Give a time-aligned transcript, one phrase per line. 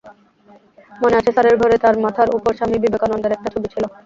[0.93, 3.83] মনে আছে, স্যারের ঘরে তাঁর মাথার ওপর স্বামী বিবেকানন্দের একটা ছবি ছিল।